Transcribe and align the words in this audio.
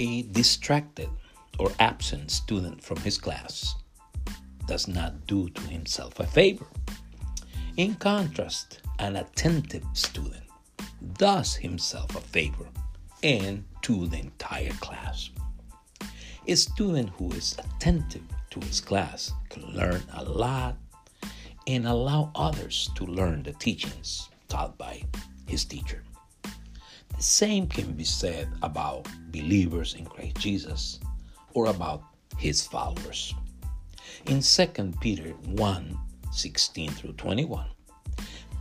A 0.00 0.22
distracted 0.22 1.08
or 1.58 1.72
absent 1.80 2.30
student 2.30 2.84
from 2.84 2.98
his 2.98 3.18
class 3.18 3.74
does 4.68 4.86
not 4.86 5.26
do 5.26 5.48
to 5.48 5.60
himself 5.62 6.20
a 6.20 6.26
favor. 6.26 6.66
In 7.76 7.96
contrast, 7.96 8.80
an 9.00 9.16
attentive 9.16 9.84
student 9.94 10.44
does 11.14 11.56
himself 11.56 12.14
a 12.14 12.20
favor 12.20 12.68
and 13.24 13.64
to 13.82 14.06
the 14.06 14.20
entire 14.20 14.70
class. 14.74 15.30
A 16.46 16.54
student 16.54 17.10
who 17.10 17.32
is 17.32 17.56
attentive 17.58 18.22
to 18.50 18.60
his 18.60 18.80
class 18.80 19.32
can 19.50 19.64
learn 19.74 20.02
a 20.12 20.22
lot 20.22 20.76
and 21.66 21.88
allow 21.88 22.30
others 22.36 22.88
to 22.94 23.04
learn 23.04 23.42
the 23.42 23.52
teachings 23.54 24.28
taught 24.48 24.78
by 24.78 25.02
his 25.48 25.64
teacher. 25.64 26.04
The 27.16 27.22
same 27.22 27.66
can 27.66 27.92
be 27.92 28.04
said 28.04 28.48
about 28.62 29.08
believers 29.32 29.94
in 29.94 30.06
Christ 30.06 30.36
Jesus 30.38 31.00
or 31.54 31.66
about 31.66 32.02
his 32.36 32.66
followers. 32.66 33.34
In 34.26 34.40
2 34.40 34.66
Peter 35.00 35.30
1 35.30 35.98
16 36.30 36.90
through 36.90 37.12
21, 37.14 37.66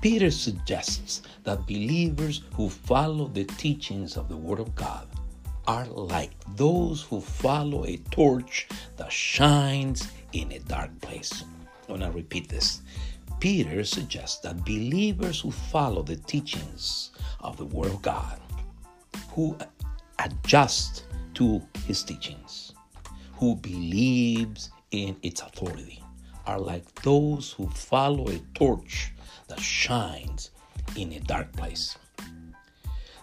Peter 0.02 0.32
suggests 0.32 1.22
that 1.44 1.66
believers 1.68 2.44
who 2.54 2.70
follow 2.70 3.28
the 3.28 3.44
teachings 3.44 4.16
of 4.16 4.30
the 4.30 4.38
Word 4.38 4.60
of 4.60 4.76
God 4.76 5.08
are 5.68 5.86
like 5.88 6.32
those 6.56 7.02
who 7.04 7.20
follow 7.20 7.86
a 7.86 7.98
torch 8.10 8.68
that 8.96 9.12
shines 9.12 10.10
in 10.34 10.52
a 10.52 10.60
dark 10.60 10.98
place. 11.02 11.44
I 11.88 11.92
want 11.92 12.04
to 12.04 12.12
repeat 12.12 12.48
this. 12.48 12.82
Peter 13.40 13.84
suggests 13.84 14.40
that 14.40 14.66
believers 14.66 15.40
who 15.40 15.52
follow 15.52 16.02
the 16.02 16.16
teachings 16.16 17.12
of 17.40 17.56
the 17.58 17.66
Word 17.66 17.92
of 17.92 18.02
God, 18.02 18.40
who 19.30 19.56
adjust 20.20 21.06
to 21.36 21.62
his 21.86 22.04
teachings, 22.04 22.74
who 23.34 23.56
believes 23.56 24.72
in 24.90 25.16
its 25.22 25.42
authority, 25.42 26.02
are 26.48 26.60
like 26.60 27.02
those 27.04 27.52
who 27.52 27.70
follow 27.70 28.28
a 28.30 28.40
torch 28.56 29.12
that 29.48 29.60
shines 29.60 30.50
in 30.96 31.12
a 31.12 31.20
dark 31.20 31.52
place. 31.54 31.96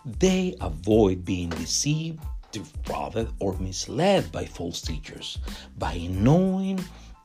They 0.04 0.54
avoid 0.60 1.24
being 1.24 1.48
deceived, 1.48 2.20
defrauded, 2.52 3.28
or 3.40 3.54
misled 3.58 4.30
by 4.30 4.44
false 4.44 4.80
teachers 4.80 5.38
by 5.78 6.06
knowing 6.10 6.84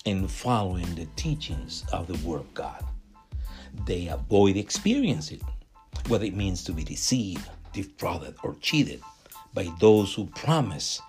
and 0.09 0.31
following 0.31 0.95
the 0.95 1.05
teachings 1.15 1.83
of 1.93 2.07
the 2.07 2.27
Word 2.27 2.41
of 2.41 2.53
God. 2.55 2.83
They 3.85 4.07
avoid 4.07 4.57
experiencing 4.57 5.41
what 6.07 6.23
it 6.23 6.35
means 6.35 6.63
to 6.63 6.71
be 6.71 6.83
deceived, 6.83 7.47
defrauded, 7.73 8.35
or 8.43 8.55
cheated 8.59 9.01
by 9.53 9.71
those 9.79 10.13
who 10.13 10.25
promise 10.25 10.99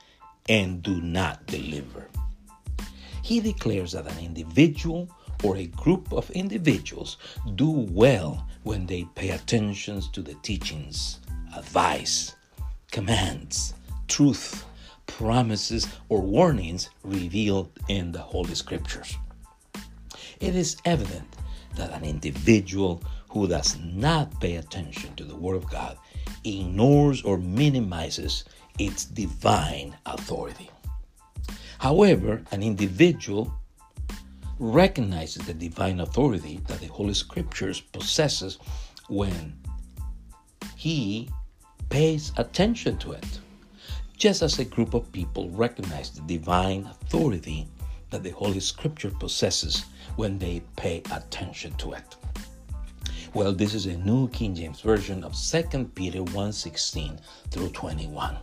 and 0.49 0.83
do 0.83 1.01
not 1.01 1.47
deliver. 1.47 2.09
He 3.23 3.41
declares 3.41 3.93
that 3.93 4.07
an 4.07 4.19
individual 4.19 5.09
or 5.43 5.57
a 5.57 5.67
group 5.67 6.13
of 6.13 6.31
individuals 6.31 7.17
do 7.55 7.71
well 7.71 8.47
when 8.65 8.85
they 8.85 9.05
pay 9.15 9.31
attention 9.31 10.03
to 10.13 10.21
the 10.21 10.35
teachings, 10.43 11.21
advice, 11.57 12.35
commands, 12.91 13.73
truth, 14.09 14.67
promises, 15.17 15.89
or 16.09 16.21
warnings 16.21 16.91
revealed 17.03 17.71
in 17.89 18.13
the 18.13 18.19
Holy 18.19 18.55
Scriptures. 18.55 19.17
It 20.41 20.57
is 20.57 20.77
evident 20.85 21.29
that 21.77 21.93
an 21.93 22.05
individual 22.05 23.03
who 23.29 23.47
does 23.47 23.79
not 23.79 24.41
pay 24.41 24.57
attention 24.57 25.15
to 25.17 25.25
the 25.25 25.37
Word 25.37 25.57
of 25.57 25.71
God 25.71 25.97
ignores 26.45 27.23
or 27.23 27.39
minimizes 27.39 28.45
its 28.79 29.05
divine 29.05 29.97
authority. 30.07 30.71
However, 31.79 32.43
an 32.51 32.63
individual 32.63 33.53
recognizes 34.59 35.47
the 35.47 35.55
divine 35.55 36.01
authority 36.01 36.61
that 36.67 36.81
the 36.81 36.87
Holy 36.87 37.15
Scriptures 37.15 37.81
possesses 37.81 38.59
when 39.09 39.59
he 40.77 41.29
pays 41.89 42.33
attention 42.37 42.97
to 42.99 43.13
it, 43.13 43.41
just 44.21 44.43
as 44.43 44.59
a 44.59 44.65
group 44.67 44.93
of 44.93 45.11
people 45.13 45.49
recognize 45.49 46.11
the 46.11 46.21
divine 46.21 46.85
authority 46.85 47.67
that 48.11 48.23
the 48.23 48.29
Holy 48.29 48.61
Scripture 48.61 49.11
possesses 49.11 49.87
when 50.17 50.39
they 50.39 50.61
pay 50.77 51.03
attention 51.11 51.73
to 51.79 51.95
it. 51.95 52.17
Well, 53.33 53.55
this 53.55 53.73
is 53.73 53.87
a 53.87 53.97
New 53.97 54.29
King 54.29 54.55
James 54.55 54.83
Version 54.83 55.25
of 55.25 55.35
2 55.35 55.95
Peter 55.95 56.23
1:16 56.23 57.19
through 57.51 57.71
21. 57.71 58.37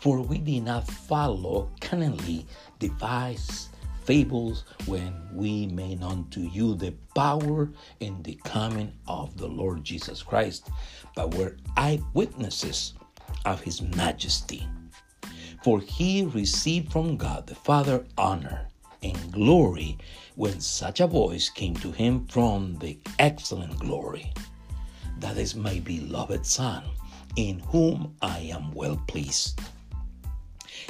For 0.00 0.22
we 0.22 0.38
did 0.38 0.64
not 0.64 0.88
follow 0.88 1.70
cunningly 1.80 2.44
devised 2.80 3.68
fables 4.02 4.64
when 4.86 5.14
we 5.32 5.68
made 5.68 6.02
unto 6.02 6.40
you 6.40 6.74
the 6.74 6.94
power 7.14 7.70
and 8.00 8.24
the 8.24 8.40
coming 8.42 8.92
of 9.06 9.36
the 9.36 9.46
Lord 9.46 9.84
Jesus 9.84 10.20
Christ, 10.20 10.68
but 11.14 11.32
were 11.36 11.58
eyewitnesses 11.76 12.94
of 13.44 13.60
his 13.60 13.80
majesty. 13.80 14.66
For 15.62 15.80
he 15.80 16.24
received 16.24 16.92
from 16.92 17.16
God 17.16 17.46
the 17.46 17.54
Father 17.54 18.04
honor 18.16 18.68
and 19.02 19.32
glory 19.32 19.98
when 20.34 20.60
such 20.60 21.00
a 21.00 21.06
voice 21.06 21.48
came 21.48 21.74
to 21.76 21.92
him 21.92 22.26
from 22.26 22.78
the 22.78 22.98
excellent 23.18 23.78
glory. 23.78 24.32
That 25.18 25.36
is 25.36 25.54
my 25.54 25.80
beloved 25.80 26.46
Son, 26.46 26.82
in 27.36 27.58
whom 27.60 28.14
I 28.22 28.38
am 28.38 28.72
well 28.72 29.02
pleased. 29.06 29.60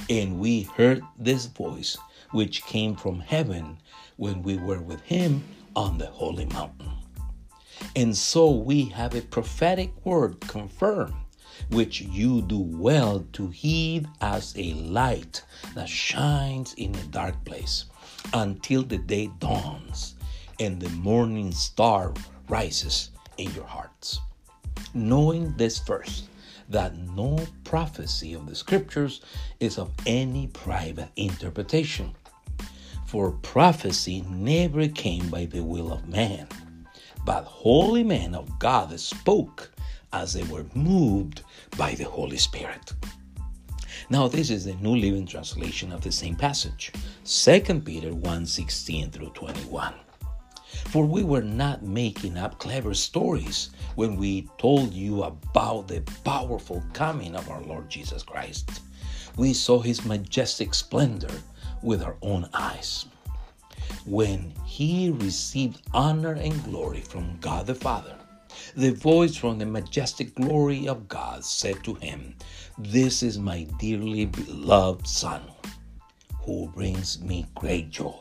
And 0.09 0.39
we 0.39 0.63
heard 0.63 1.03
this 1.19 1.47
voice 1.47 1.97
which 2.31 2.65
came 2.65 2.95
from 2.95 3.21
heaven 3.21 3.79
when 4.17 4.43
we 4.43 4.57
were 4.57 4.81
with 4.81 5.01
him 5.03 5.43
on 5.75 5.99
the 5.99 6.07
holy 6.07 6.47
mountain. 6.47 6.91
And 7.97 8.17
so 8.17 8.51
we 8.51 8.85
have 8.87 9.15
a 9.15 9.23
prophetic 9.23 9.91
word 10.05 10.41
confirmed, 10.41 11.15
which 11.71 12.01
you 12.01 12.43
do 12.43 12.59
well 12.59 13.25
to 13.33 13.49
heed 13.49 14.07
as 14.21 14.55
a 14.57 14.75
light 14.75 15.43
that 15.75 15.89
shines 15.89 16.75
in 16.75 16.95
a 16.95 17.05
dark 17.05 17.45
place 17.45 17.85
until 18.35 18.83
the 18.83 18.99
day 18.99 19.31
dawns 19.39 20.15
and 20.59 20.81
the 20.81 20.91
morning 20.91 21.53
star 21.53 22.13
rises 22.49 23.11
in 23.39 23.53
your 23.55 23.65
hearts. 23.65 24.21
Knowing 24.95 25.55
this 25.57 25.79
first, 25.79 26.25
that 26.69 26.97
no 26.97 27.39
prophecy 27.65 28.35
of 28.35 28.47
the 28.47 28.55
scriptures 28.55 29.21
is 29.59 29.79
of 29.79 29.91
any 30.07 30.47
private 30.49 31.09
interpretation. 31.17 32.15
For 33.07 33.33
prophecy 33.33 34.25
never 34.29 34.87
came 34.89 35.29
by 35.31 35.47
the 35.47 35.65
will 35.65 35.93
of 35.93 36.09
man, 36.09 36.47
but 37.25 37.45
holy 37.45 38.05
men 38.05 38.35
of 38.35 38.59
God 38.61 38.99
spoke 39.01 39.73
as 40.13 40.33
they 40.33 40.43
were 40.45 40.67
moved 40.75 41.43
by 41.77 41.95
the 41.95 42.05
Holy 42.05 42.39
Spirit. 42.39 42.93
Now 44.09 44.29
this 44.29 44.51
is 44.51 44.65
the 44.65 44.75
New 44.75 44.97
Living 44.97 45.27
Translation 45.27 45.93
of 45.93 46.01
the 46.01 46.13
same 46.13 46.35
passage, 46.35 46.93
2 47.25 47.85
Peter 47.85 48.13
1:16 48.13 49.11
through 49.11 49.31
21. 49.31 49.95
For 50.87 51.05
we 51.05 51.23
were 51.23 51.43
not 51.43 51.83
making 51.83 52.37
up 52.37 52.59
clever 52.59 52.95
stories 52.95 53.71
when 53.95 54.17
we 54.17 54.49
told 54.59 54.93
you 54.93 55.23
about 55.23 55.89
the 55.89 56.01
powerful 56.25 56.83
coming 56.93 57.37
of 57.37 57.49
our 57.49 57.63
Lord 57.63 57.89
Jesus 57.89 58.23
Christ. 58.23 58.81
We 59.37 59.53
saw 59.53 59.81
his 59.81 60.05
majestic 60.05 60.75
splendor 60.75 61.43
with 61.83 62.03
our 62.03 62.17
own 62.23 62.49
eyes. 62.53 63.07
When 64.07 64.53
he 64.65 65.11
received 65.11 65.83
honor 65.95 66.33
and 66.33 66.65
glory 66.65 67.01
from 67.01 67.39
God 67.41 67.67
the 67.67 67.75
Father, 67.75 68.17
the 68.77 68.93
voice 68.93 69.37
from 69.37 69.59
the 69.59 69.67
majestic 69.67 70.35
glory 70.35 70.89
of 70.89 71.09
God 71.09 71.45
said 71.45 71.83
to 71.85 71.95
him, 71.95 72.35
This 72.79 73.23
is 73.23 73.39
my 73.39 73.65
dearly 73.79 74.27
beloved 74.27 75.07
Son, 75.07 75.43
who 76.43 76.69
brings 76.69 77.21
me 77.21 77.47
great 77.55 77.91
joy. 77.91 78.19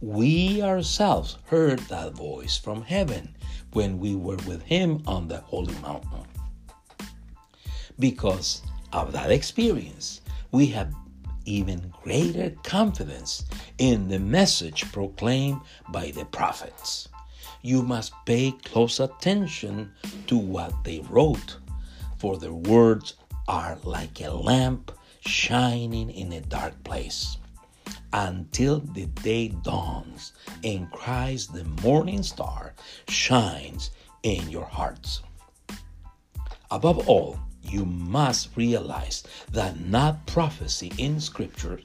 We 0.00 0.62
ourselves 0.62 1.38
heard 1.46 1.78
that 1.80 2.14
voice 2.14 2.56
from 2.56 2.82
heaven 2.82 3.36
when 3.72 3.98
we 3.98 4.16
were 4.16 4.38
with 4.46 4.62
him 4.62 5.02
on 5.06 5.28
the 5.28 5.38
holy 5.38 5.74
mountain. 5.76 6.26
Because 7.98 8.62
of 8.92 9.12
that 9.12 9.30
experience, 9.30 10.20
we 10.50 10.66
have 10.66 10.92
even 11.44 11.92
greater 12.02 12.50
confidence 12.62 13.44
in 13.78 14.08
the 14.08 14.18
message 14.18 14.90
proclaimed 14.92 15.60
by 15.88 16.10
the 16.10 16.24
prophets. 16.26 17.08
You 17.64 17.82
must 17.82 18.12
pay 18.26 18.50
close 18.64 18.98
attention 18.98 19.92
to 20.26 20.36
what 20.36 20.82
they 20.82 20.98
wrote, 21.08 21.58
for 22.18 22.36
their 22.36 22.52
words 22.52 23.14
are 23.46 23.78
like 23.84 24.20
a 24.20 24.30
lamp 24.30 24.90
shining 25.24 26.10
in 26.10 26.32
a 26.32 26.40
dark 26.40 26.82
place 26.82 27.36
until 28.12 28.80
the 28.80 29.06
day 29.06 29.48
dawns 29.48 30.32
and 30.64 30.90
Christ, 30.90 31.54
the 31.54 31.64
morning 31.82 32.24
star, 32.24 32.74
shines 33.08 33.92
in 34.24 34.50
your 34.50 34.66
hearts. 34.66 35.22
Above 36.72 37.08
all, 37.08 37.38
you 37.62 37.84
must 37.84 38.56
realize 38.56 39.22
that 39.52 39.78
not 39.78 40.26
prophecy 40.26 40.92
in 40.98 41.20
Scripture 41.20 41.80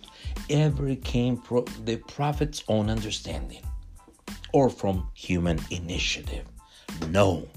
ever 0.49 0.95
came 0.95 1.37
from 1.37 1.65
the 1.85 1.97
prophet's 1.97 2.63
own 2.67 2.89
understanding 2.89 3.61
or 4.53 4.69
from 4.69 5.09
human 5.13 5.59
initiative. 5.69 6.45
No, 7.09 7.47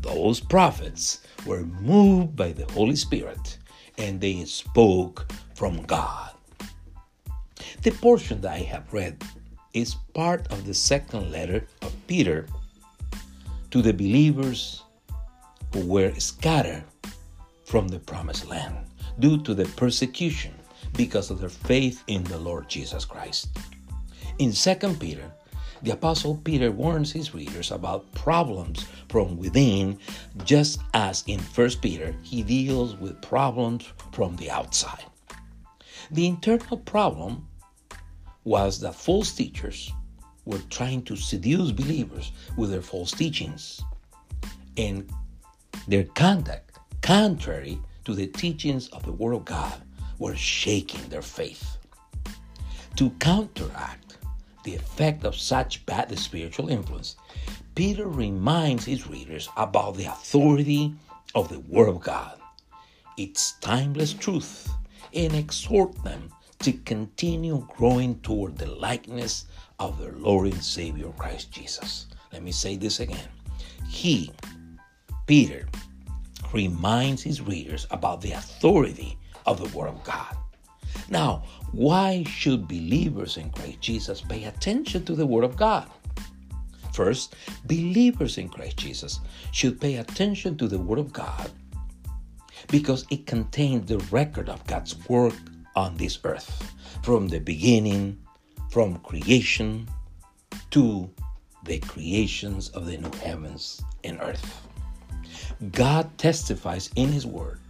those 0.00 0.40
prophets 0.40 1.20
were 1.44 1.64
moved 1.80 2.36
by 2.36 2.52
the 2.52 2.70
Holy 2.72 2.96
Spirit 2.96 3.58
and 3.98 4.20
they 4.20 4.44
spoke 4.44 5.26
from 5.54 5.82
God. 5.82 6.32
The 7.82 7.90
portion 7.92 8.40
that 8.40 8.52
I 8.52 8.58
have 8.58 8.92
read 8.92 9.22
is 9.72 9.94
part 10.14 10.46
of 10.50 10.66
the 10.66 10.74
second 10.74 11.30
letter 11.30 11.66
of 11.82 11.94
Peter 12.06 12.46
to 13.70 13.82
the 13.82 13.92
believers 13.92 14.82
who 15.72 15.86
were 15.86 16.12
scattered 16.18 16.84
from 17.64 17.88
the 17.88 17.98
promised 17.98 18.46
land 18.48 18.76
due 19.18 19.38
to 19.42 19.54
the 19.54 19.66
persecution 19.76 20.54
because 20.96 21.30
of 21.30 21.40
their 21.40 21.50
faith 21.50 22.02
in 22.06 22.24
the 22.24 22.38
Lord 22.38 22.68
Jesus 22.68 23.04
Christ. 23.04 23.48
In 24.38 24.52
2 24.52 24.74
Peter, 24.98 25.30
the 25.86 25.92
Apostle 25.92 26.34
Peter 26.42 26.72
warns 26.72 27.12
his 27.12 27.32
readers 27.32 27.70
about 27.70 28.12
problems 28.12 28.84
from 29.08 29.36
within, 29.36 29.96
just 30.42 30.80
as 30.94 31.22
in 31.28 31.38
1 31.38 31.70
Peter, 31.80 32.12
he 32.24 32.42
deals 32.42 32.96
with 32.96 33.22
problems 33.22 33.88
from 34.10 34.34
the 34.34 34.50
outside. 34.50 35.04
The 36.10 36.26
internal 36.26 36.78
problem 36.78 37.46
was 38.42 38.80
that 38.80 38.96
false 38.96 39.30
teachers 39.30 39.92
were 40.44 40.58
trying 40.70 41.02
to 41.02 41.14
seduce 41.14 41.70
believers 41.70 42.32
with 42.56 42.72
their 42.72 42.82
false 42.82 43.12
teachings 43.12 43.80
and 44.76 45.08
their 45.86 46.02
conduct 46.02 46.80
contrary 47.00 47.78
to 48.04 48.12
the 48.12 48.26
teachings 48.26 48.88
of 48.88 49.04
the 49.04 49.12
Word 49.12 49.34
of 49.34 49.44
God 49.44 49.80
were 50.18 50.34
shaking 50.34 51.08
their 51.10 51.22
faith. 51.22 51.78
To 52.96 53.10
counteract 53.20 54.05
the 54.66 54.74
effect 54.74 55.24
of 55.24 55.36
such 55.36 55.86
bad 55.86 56.16
spiritual 56.18 56.68
influence, 56.68 57.16
Peter 57.76 58.08
reminds 58.08 58.84
his 58.84 59.06
readers 59.06 59.48
about 59.56 59.96
the 59.96 60.06
authority 60.06 60.92
of 61.36 61.48
the 61.48 61.60
Word 61.60 61.88
of 61.88 62.00
God, 62.00 62.38
its 63.16 63.52
timeless 63.60 64.12
truth, 64.12 64.68
and 65.14 65.34
exhort 65.34 66.02
them 66.02 66.30
to 66.58 66.72
continue 66.72 67.64
growing 67.76 68.18
toward 68.20 68.58
the 68.58 68.66
likeness 68.66 69.44
of 69.78 70.00
their 70.00 70.12
Lord 70.12 70.48
and 70.48 70.62
Savior 70.62 71.10
Christ 71.16 71.52
Jesus. 71.52 72.06
Let 72.32 72.42
me 72.42 72.50
say 72.50 72.76
this 72.76 72.98
again. 72.98 73.28
He, 73.88 74.32
Peter, 75.26 75.68
reminds 76.52 77.22
his 77.22 77.40
readers 77.40 77.86
about 77.92 78.20
the 78.20 78.32
authority 78.32 79.16
of 79.46 79.58
the 79.60 79.78
Word 79.78 79.88
of 79.88 80.02
God. 80.02 80.36
Now, 81.08 81.44
why 81.72 82.24
should 82.24 82.68
believers 82.68 83.36
in 83.36 83.50
Christ 83.50 83.80
Jesus 83.80 84.20
pay 84.20 84.44
attention 84.44 85.04
to 85.04 85.14
the 85.14 85.26
Word 85.26 85.44
of 85.44 85.56
God? 85.56 85.88
First, 86.92 87.36
believers 87.66 88.38
in 88.38 88.48
Christ 88.48 88.78
Jesus 88.78 89.20
should 89.52 89.80
pay 89.80 89.96
attention 89.96 90.56
to 90.58 90.66
the 90.66 90.78
Word 90.78 90.98
of 90.98 91.12
God 91.12 91.50
because 92.68 93.06
it 93.10 93.26
contains 93.26 93.86
the 93.86 93.98
record 94.10 94.48
of 94.48 94.66
God's 94.66 94.96
work 95.08 95.34
on 95.76 95.96
this 95.96 96.18
earth 96.24 96.72
from 97.02 97.28
the 97.28 97.38
beginning, 97.38 98.18
from 98.70 98.96
creation 99.00 99.88
to 100.70 101.10
the 101.64 101.78
creations 101.80 102.70
of 102.70 102.86
the 102.86 102.96
new 102.96 103.10
heavens 103.18 103.82
and 104.04 104.18
earth. 104.22 104.66
God 105.72 106.16
testifies 106.18 106.90
in 106.96 107.12
His 107.12 107.26
Word 107.26 107.60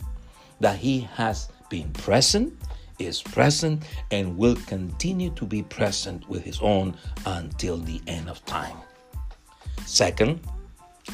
that 0.60 0.78
He 0.78 1.00
has 1.00 1.48
been 1.68 1.92
present, 1.92 2.54
is 2.98 3.22
present, 3.22 3.84
and 4.10 4.36
will 4.36 4.56
continue 4.66 5.30
to 5.30 5.44
be 5.44 5.62
present 5.62 6.28
with 6.28 6.42
His 6.42 6.60
own 6.60 6.96
until 7.24 7.78
the 7.78 8.00
end 8.06 8.28
of 8.28 8.44
time. 8.46 8.76
Second, 9.84 10.40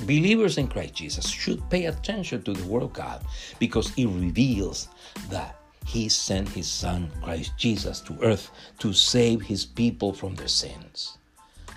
believers 0.06 0.58
in 0.58 0.69
Christ 0.69 0.94
Jesus 0.94 1.29
should 1.29 1.69
pay 1.70 1.87
attention 1.87 2.43
to 2.43 2.52
the 2.52 2.67
Word 2.67 2.82
of 2.82 2.93
God 2.93 3.25
because 3.58 3.93
it 3.96 4.06
reveals 4.06 4.88
that 5.29 5.56
he 5.84 6.08
sent 6.08 6.49
his 6.49 6.69
son 6.69 7.11
Christ 7.23 7.52
Jesus 7.56 8.00
to 8.02 8.17
earth 8.23 8.50
to 8.79 8.93
save 8.93 9.43
his 9.43 9.64
people 9.64 10.12
from 10.12 10.34
their 10.34 10.49
sins, 10.49 11.19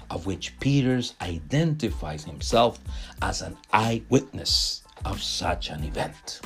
of 0.10 0.26
which 0.26 0.58
Peter 0.60 1.02
identifies 1.22 2.24
himself 2.24 2.80
as 3.22 3.42
an 3.42 3.58
eyewitness 3.74 4.84
of 5.04 5.22
such 5.22 5.70
an 5.70 5.84
event. 5.84 6.42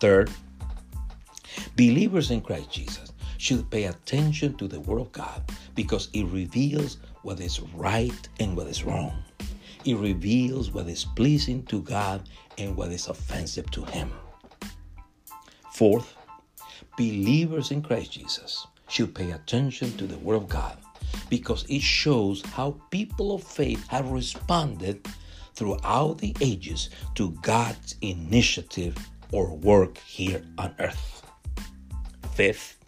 Third, 0.00 0.30
believers 1.76 2.30
in 2.30 2.40
Christ 2.40 2.70
Jesus 2.70 3.12
should 3.38 3.70
pay 3.70 3.84
attention 3.84 4.56
to 4.56 4.68
the 4.68 4.80
Word 4.80 5.00
of 5.00 5.12
God 5.12 5.42
because 5.74 6.08
it 6.12 6.24
reveals 6.26 6.98
what 7.22 7.40
is 7.40 7.60
right 7.74 8.28
and 8.40 8.56
what 8.56 8.66
is 8.66 8.84
wrong. 8.84 9.12
It 9.84 9.96
reveals 9.96 10.72
what 10.72 10.88
is 10.88 11.04
pleasing 11.04 11.62
to 11.66 11.82
God 11.82 12.28
and 12.58 12.76
what 12.76 12.90
is 12.90 13.06
offensive 13.06 13.70
to 13.70 13.84
Him. 13.84 14.10
Fourth, 15.72 16.14
believers 16.96 17.70
in 17.70 17.82
Christ 17.82 18.12
Jesus 18.12 18.66
should 18.88 19.14
pay 19.14 19.30
attention 19.30 19.96
to 19.96 20.06
the 20.06 20.18
Word 20.18 20.36
of 20.36 20.48
God 20.48 20.76
because 21.30 21.64
it 21.68 21.82
shows 21.82 22.42
how 22.42 22.80
people 22.90 23.34
of 23.34 23.44
faith 23.44 23.86
have 23.88 24.10
responded 24.10 25.06
throughout 25.54 26.18
the 26.18 26.34
ages 26.40 26.90
to 27.14 27.30
God's 27.42 27.94
initiative 28.00 28.96
or 29.32 29.54
work 29.56 29.98
here 29.98 30.42
on 30.56 30.74
earth. 30.78 31.17
Fifth, 32.38 32.78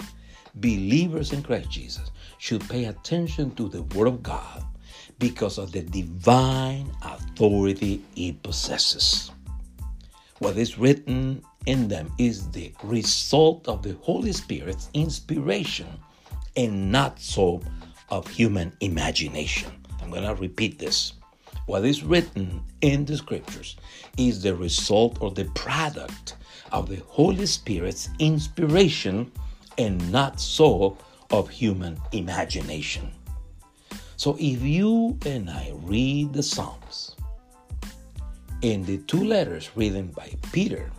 believers 0.55 1.32
in 1.32 1.43
Christ 1.43 1.69
Jesus 1.69 2.12
should 2.38 2.62
pay 2.69 2.85
attention 2.85 3.52
to 3.56 3.69
the 3.69 3.82
Word 3.82 4.06
of 4.06 4.23
God 4.23 4.62
because 5.19 5.58
of 5.58 5.73
the 5.73 5.82
divine 5.82 6.88
authority 7.02 8.00
it 8.14 8.41
possesses. 8.44 9.32
What 10.38 10.56
is 10.56 10.79
written 10.79 11.43
in 11.67 11.88
them 11.88 12.12
is 12.17 12.49
the 12.52 12.73
result 12.85 13.67
of 13.67 13.82
the 13.82 13.94
Holy 14.02 14.31
Spirit's 14.31 14.88
inspiration 14.94 15.88
and 16.56 16.93
not 16.93 17.19
so 17.19 17.61
of 18.08 18.29
human 18.29 18.73
imagination. 18.79 19.73
I'm 20.00 20.11
going 20.11 20.23
to 20.23 20.41
repeat 20.41 20.79
this. 20.79 21.14
What 21.70 21.84
is 21.84 22.02
written 22.02 22.64
in 22.81 23.05
the 23.05 23.17
scriptures 23.17 23.76
is 24.19 24.43
the 24.43 24.56
result 24.56 25.19
or 25.20 25.31
the 25.31 25.44
product 25.55 26.34
of 26.72 26.89
the 26.89 27.00
Holy 27.06 27.46
Spirit's 27.46 28.08
inspiration 28.19 29.31
and 29.79 30.10
not 30.10 30.41
so 30.41 30.98
of 31.31 31.48
human 31.48 31.96
imagination. 32.10 33.12
So 34.17 34.36
if 34.41 34.60
you 34.62 35.17
and 35.24 35.48
I 35.48 35.70
read 35.77 36.32
the 36.32 36.43
Psalms, 36.43 37.15
in 38.62 38.84
the 38.84 38.98
two 39.06 39.22
letters 39.22 39.70
written 39.77 40.08
by 40.08 40.34
Peter 40.50 40.91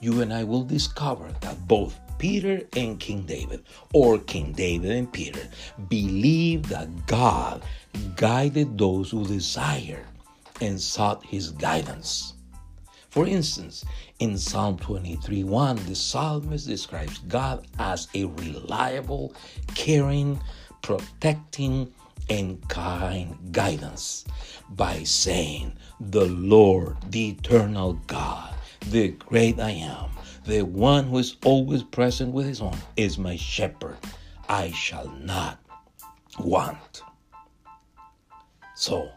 you 0.00 0.22
and 0.22 0.32
I 0.32 0.42
will 0.42 0.64
discover 0.64 1.28
that 1.42 1.68
both 1.68 2.00
Peter 2.18 2.62
and 2.76 2.98
King 2.98 3.22
David, 3.22 3.64
or 3.92 4.18
King 4.18 4.52
David 4.52 4.90
and 4.90 5.12
Peter, 5.12 5.48
believed 5.88 6.66
that 6.66 7.06
God 7.06 7.62
guided 8.16 8.76
those 8.76 9.10
who 9.10 9.24
desired 9.26 10.04
and 10.60 10.80
sought 10.80 11.24
his 11.24 11.50
guidance. 11.52 12.34
For 13.10 13.26
instance, 13.26 13.84
in 14.18 14.36
Psalm 14.36 14.78
23 14.78 15.44
1, 15.44 15.76
the 15.86 15.94
psalmist 15.94 16.66
describes 16.66 17.18
God 17.20 17.66
as 17.78 18.08
a 18.14 18.24
reliable, 18.24 19.34
caring, 19.74 20.40
protecting, 20.82 21.92
and 22.30 22.66
kind 22.68 23.36
guidance 23.52 24.24
by 24.70 25.02
saying, 25.04 25.72
The 26.00 26.26
Lord, 26.26 26.96
the 27.10 27.30
eternal 27.30 27.94
God, 28.06 28.54
the 28.90 29.08
great 29.08 29.58
I 29.58 29.70
am, 29.70 30.10
the 30.48 30.62
one 30.62 31.04
who 31.04 31.18
is 31.18 31.36
always 31.44 31.82
present 31.82 32.32
with 32.32 32.46
his 32.46 32.62
own, 32.62 32.76
is 32.96 33.18
my 33.18 33.36
shepherd. 33.36 33.98
I 34.48 34.70
shall 34.70 35.06
not 35.20 35.58
want. 36.38 37.02
So, 38.74 39.10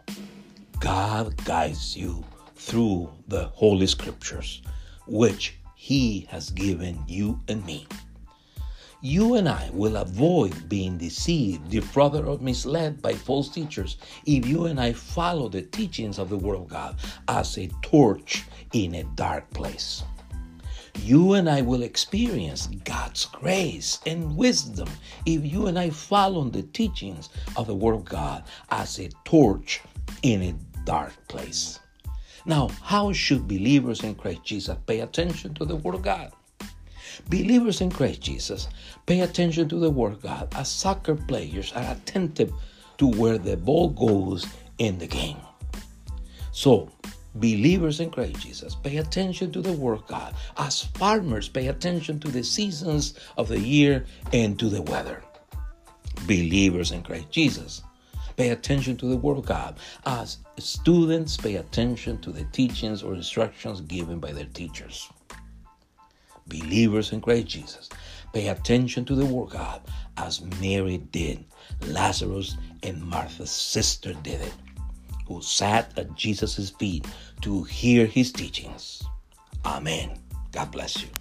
God 0.82 1.34
guides 1.46 1.96
you 1.96 2.26
through 2.56 3.10
the 3.30 3.46
Holy 3.46 3.88
Scriptures, 3.88 4.62
which 5.08 5.58
He 5.74 6.28
has 6.30 6.50
given 6.50 7.02
you 7.08 7.40
and 7.48 7.66
me. 7.66 7.88
You 9.00 9.36
and 9.36 9.48
I 9.48 9.70
will 9.72 9.96
avoid 9.96 10.68
being 10.68 10.98
deceived, 10.98 11.70
defrauded, 11.70 12.26
or 12.26 12.40
misled 12.40 13.02
by 13.02 13.14
false 13.14 13.48
teachers 13.48 13.96
if 14.26 14.46
you 14.46 14.66
and 14.66 14.82
I 14.82 14.92
follow 14.92 15.48
the 15.48 15.62
teachings 15.62 16.20
of 16.20 16.28
the 16.28 16.38
Word 16.38 16.58
of 16.58 16.68
God 16.68 16.98
as 17.30 17.58
a 17.58 17.70
torch 17.82 18.44
in 18.74 18.96
a 18.96 19.06
dark 19.16 19.50
place. 19.52 20.04
You 21.00 21.34
and 21.34 21.50
I 21.50 21.62
will 21.62 21.84
experience 21.84 22.68
God's 22.84 23.26
grace 23.26 24.00
and 24.06 24.36
wisdom 24.36 24.90
if 25.26 25.46
you 25.46 25.68
and 25.68 25.80
I 25.80 25.90
follow 25.90 26.44
the 26.44 26.64
teachings 26.64 27.30
of 27.56 27.68
the 27.68 27.76
Word 27.76 27.96
of 27.96 28.06
God 28.06 28.44
as 28.70 29.00
a 29.00 29.10
torch 29.26 29.82
in 30.24 30.42
a 30.44 30.56
dark 30.86 31.14
place. 31.28 31.80
Now, 32.46 32.70
how 32.82 33.14
should 33.14 33.48
believers 33.48 34.04
in 34.04 34.16
Christ 34.16 34.44
Jesus 34.44 34.78
pay 34.86 35.02
attention 35.02 35.54
to 35.56 35.66
the 35.66 35.76
Word 35.76 35.96
of 35.96 36.02
God? 36.02 36.32
Believers 37.30 37.82
in 37.82 37.92
Christ 37.92 38.22
Jesus 38.22 38.68
pay 39.06 39.22
attention 39.22 39.70
to 39.70 39.80
the 39.80 39.92
Word 39.92 40.14
of 40.14 40.22
God 40.22 40.54
as 40.56 40.70
soccer 40.70 41.16
players 41.16 41.72
are 41.74 41.92
attentive 41.92 42.52
to 42.98 43.08
where 43.08 43.38
the 43.38 43.58
ball 43.58 43.90
goes 43.90 44.46
in 44.78 44.98
the 44.98 45.08
game. 45.08 45.38
So, 46.52 46.90
believers 47.36 48.00
in 48.00 48.10
Christ 48.10 48.40
Jesus 48.40 48.76
pay 48.76 48.98
attention 48.98 49.52
to 49.52 49.62
the 49.62 49.74
Word 49.74 50.02
God 50.08 50.36
as 50.58 50.84
farmers 50.84 51.48
pay 51.48 51.68
attention 51.68 52.20
to 52.20 52.28
the 52.30 52.44
seasons 52.44 53.14
of 53.38 53.48
the 53.48 53.60
year 53.60 54.06
and 54.34 54.58
to 54.60 54.70
the 54.70 54.82
weather. 54.82 55.24
Believers 56.28 56.92
in 56.92 57.04
Christ 57.04 57.32
Jesus 57.32 57.84
pay 58.36 58.50
attention 58.50 58.98
to 58.98 59.08
the 59.08 59.18
Word 59.18 59.38
of 59.38 59.46
God 59.46 59.78
as 60.06 60.38
students 60.58 61.38
pay 61.38 61.56
attention 61.56 62.20
to 62.22 62.32
the 62.32 62.44
teachings 62.46 63.04
or 63.04 63.14
instructions 63.14 63.82
given 63.82 64.20
by 64.20 64.32
their 64.32 64.46
teachers. 64.46 65.10
Believers 66.48 67.14
in 67.14 67.22
Christ 67.22 67.48
Jesus 67.48 67.90
pay 68.34 68.48
attention 68.48 69.06
to 69.06 69.16
the 69.16 69.26
Word 69.26 69.46
of 69.46 69.54
God 69.54 69.82
as 70.18 70.42
Mary 70.60 70.98
did, 70.98 71.46
Lazarus 71.88 72.58
and 72.84 73.02
Martha's 73.02 73.52
sister 73.52 74.14
did 74.14 74.42
it, 74.42 74.54
who 75.32 75.42
sat 75.42 75.98
at 75.98 76.16
Jesus' 76.16 76.70
feet 76.70 77.06
to 77.42 77.64
hear 77.64 78.06
his 78.06 78.32
teachings. 78.32 79.04
Amen. 79.66 80.18
God 80.52 80.72
bless 80.72 81.02
you. 81.02 81.21